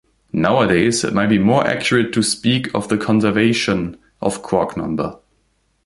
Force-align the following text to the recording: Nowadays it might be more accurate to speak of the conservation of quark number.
Nowadays 0.33 1.03
it 1.03 1.13
might 1.13 1.27
be 1.29 1.37
more 1.37 1.63
accurate 1.67 2.11
to 2.13 2.23
speak 2.23 2.73
of 2.73 2.87
the 2.89 2.97
conservation 2.97 3.99
of 4.19 4.41
quark 4.41 4.75
number. 4.75 5.19